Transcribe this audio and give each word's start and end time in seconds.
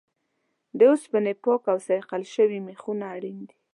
د 0.77 0.79
اوسپنې 0.91 1.33
پاک 1.43 1.63
او 1.71 1.77
صیقل 1.89 2.23
شوي 2.35 2.59
میخونه 2.67 3.05
اړین 3.15 3.37
دي. 3.49 3.55